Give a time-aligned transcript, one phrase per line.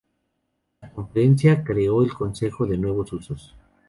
[0.81, 3.53] La conferencia creó el Consejo de los Nuevos Usos.